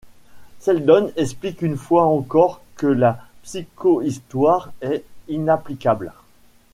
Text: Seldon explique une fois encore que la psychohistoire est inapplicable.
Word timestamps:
Seldon 0.57 1.11
explique 1.15 1.61
une 1.61 1.77
fois 1.77 2.05
encore 2.07 2.61
que 2.75 2.87
la 2.87 3.19
psychohistoire 3.43 4.73
est 4.81 5.03
inapplicable. 5.27 6.11